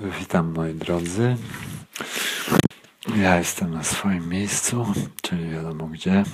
[0.00, 1.36] Witam moi drodzy.
[3.16, 4.86] Ja jestem na swoim miejscu,
[5.22, 6.24] czyli wiadomo gdzie.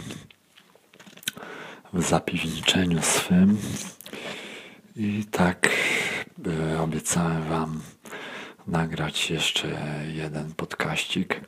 [1.92, 3.58] W zapiwniczeniu swym.
[4.96, 5.68] I tak
[6.46, 7.80] y, obiecałem Wam
[8.66, 9.68] nagrać jeszcze
[10.12, 11.40] jeden podkaścik.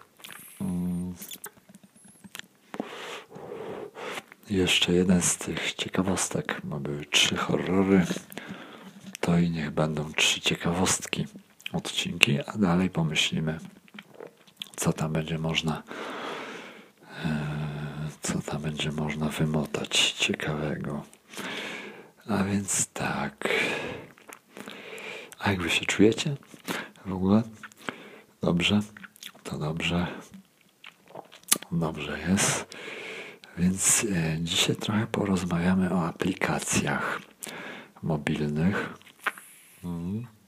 [0.61, 1.15] Mm.
[4.51, 8.07] Jeszcze jeden z tych ciekawostek, bo były trzy horrory,
[9.21, 11.27] to i niech będą trzy ciekawostki
[11.73, 13.59] odcinki, a dalej pomyślimy,
[14.77, 15.83] co tam będzie można
[17.25, 17.53] e,
[18.23, 21.03] co tam będzie można wymotać ciekawego.
[22.29, 23.49] A więc tak.
[25.39, 26.37] A jak wy się czujecie
[27.07, 27.43] w ogóle?
[28.41, 28.81] Dobrze?
[29.43, 30.07] To dobrze.
[31.73, 32.77] Dobrze jest.
[33.59, 37.21] Więc e, dzisiaj trochę porozmawiamy o aplikacjach
[38.03, 38.95] mobilnych.
[39.83, 40.42] Hmm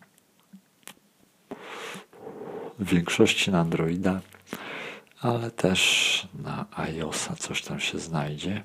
[2.79, 4.21] w większości na Androida,
[5.21, 8.63] ale też na iOSa coś tam się znajdzie.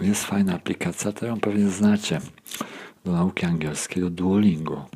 [0.00, 2.20] Jest fajna aplikacja, to ją pewnie znacie,
[3.04, 4.88] do nauki angielskiego Duolingo.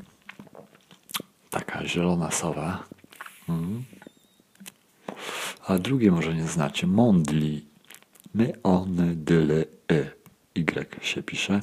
[1.51, 2.85] Taka zielona sowa.
[3.47, 3.85] Hmm.
[5.67, 7.61] A drugie może nie znacie, Mondly.
[8.35, 10.25] My, one, dyle, y.
[10.57, 11.61] Y się pisze.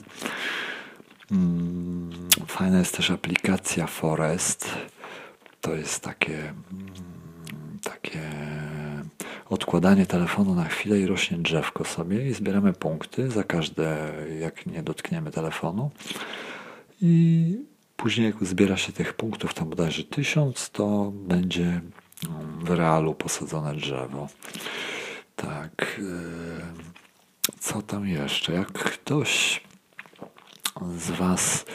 [1.30, 2.30] Hmm.
[2.48, 4.70] Fajna jest też aplikacja Forest
[5.62, 6.60] to jest takie, mm,
[7.84, 8.22] takie
[9.50, 14.84] odkładanie telefonu na chwilę i rośnie drzewko sobie i zbieramy punkty za każde, jak nie
[14.84, 15.92] dotkniemy telefonu.
[17.02, 17.56] I
[17.98, 23.76] później jak zbiera się tych punktów, tam bodajże tysiąc, to będzie mm, w realu posadzone
[23.76, 24.28] drzewo.
[25.36, 26.00] Tak.
[26.00, 26.92] Y,
[27.60, 28.54] co tam jeszcze?
[28.54, 29.62] Jak ktoś
[30.98, 31.66] z Was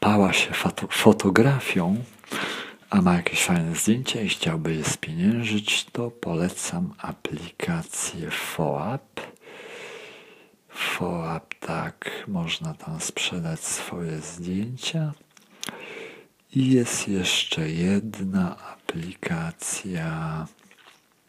[0.00, 2.04] e, pała się foto fotografią,
[2.90, 9.20] a ma jakieś fajne zdjęcia i chciałby je spieniężyć, to polecam aplikację FOAP.
[10.68, 15.12] FOAP, tak, można tam sprzedać swoje zdjęcia.
[16.54, 20.46] I jest jeszcze jedna aplikacja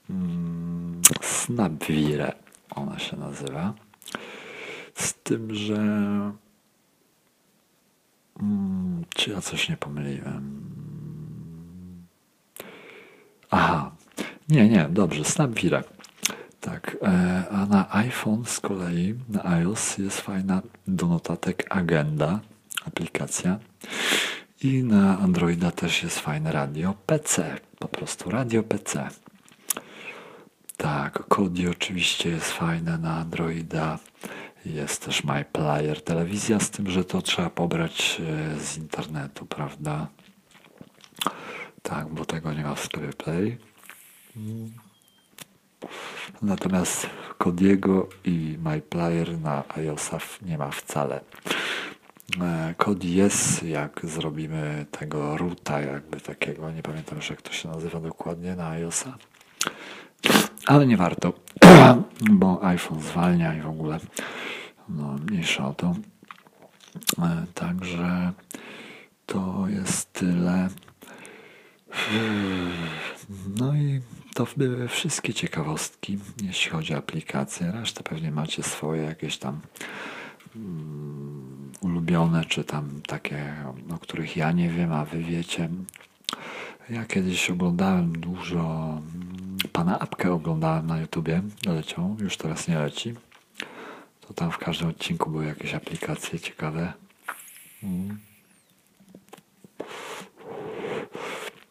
[0.08, 1.02] hmm,
[2.76, 3.74] ona się nazywa.
[4.96, 5.78] Z tym, że
[8.42, 10.62] Hmm, czy ja coś nie pomyliłem?
[13.52, 13.92] Aha,
[14.50, 15.84] nie, nie, dobrze, Snapvire.
[16.62, 22.40] Tak, e, a na iPhone z kolei, na iOS jest fajna do notatek Agenda,
[22.86, 23.60] aplikacja.
[24.64, 29.08] I na Androida też jest fajne radio PC, po prostu radio PC.
[30.78, 34.00] Tak, Kodi oczywiście jest fajne na Androida.
[34.66, 40.08] Jest też MyPlayer telewizja, z tym, że to trzeba pobrać e, z internetu, prawda?
[41.82, 43.58] Tak, bo tego nie ma w sklepie Play.
[46.42, 51.22] Natomiast Kodiego i MyPlayer na iOSa nie ma wcale.
[52.78, 57.70] Kod e, jest, jak zrobimy tego roota, jakby takiego, nie pamiętam już jak to się
[57.70, 59.18] nazywa dokładnie na iOSa,
[60.66, 61.34] ale nie warto,
[62.40, 64.00] bo iPhone zwalnia i w ogóle
[64.90, 65.96] no, mniejsza o to.
[67.20, 68.32] E, także
[69.26, 70.70] to jest tyle.
[73.58, 74.02] No i
[74.34, 77.72] to były wszystkie ciekawostki, jeśli chodzi o aplikacje.
[77.72, 79.60] Resztę pewnie macie swoje jakieś tam
[80.56, 83.56] um, ulubione, czy tam takie,
[83.96, 85.70] o których ja nie wiem, a wy wiecie.
[86.90, 88.60] Ja kiedyś oglądałem dużo,
[89.16, 89.21] mm,
[89.74, 93.16] pana apkę oglądałem na YouTubie, leciał, już teraz nie leci
[94.32, 96.94] to tam w każdym odcinku były jakieś aplikacje ciekawe.
[97.84, 98.20] Mm.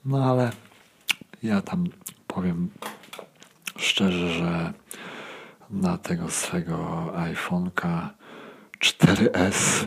[0.04, 0.50] No ale
[1.42, 1.84] ja tam
[2.26, 2.70] powiem
[3.76, 4.72] szczerze, że
[5.70, 8.08] na tego swego iPhone'ka
[8.80, 9.86] 4S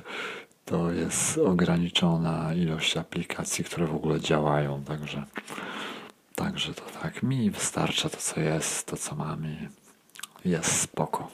[0.66, 5.26] to jest ograniczona ilość aplikacji, które w ogóle działają, także
[6.36, 9.70] także to tak mi wystarcza to co jest, to co mamy
[10.46, 11.32] jest spoko.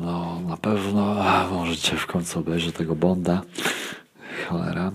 [0.00, 3.42] No, na pewno możecie w końcu obejrzeć tego Bonda.
[4.48, 4.92] Cholera.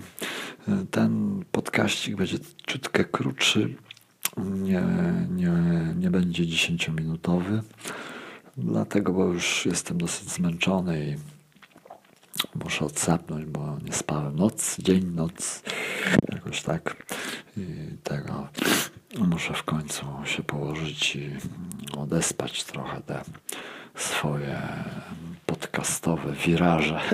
[0.92, 2.38] Ten podkaścik będzie
[2.68, 3.76] ciutkę krótszy.
[4.38, 4.84] Nie,
[5.30, 5.52] nie,
[5.96, 7.62] nie będzie 10-minutowy.
[8.58, 11.16] Dlatego, bo już jestem dosyć zmęczony i
[12.64, 15.64] muszę odsapnąć, bo nie spałem noc, dzień, noc.
[16.34, 17.06] Jakoś tak.
[17.58, 17.64] I
[18.04, 18.48] tego
[19.18, 21.30] muszę w końcu się położyć i
[21.98, 23.24] odespać trochę te
[23.96, 24.62] swoje
[25.46, 27.02] podcastowe wiraże.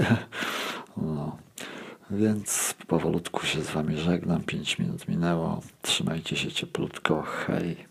[1.01, 1.37] No.
[2.11, 4.43] Więc powolutku się z wami żegnam.
[4.43, 5.61] 5 minut minęło.
[5.81, 7.21] Trzymajcie się cieplutko.
[7.21, 7.86] Hej.